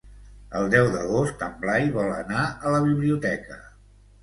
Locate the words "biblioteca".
2.89-3.63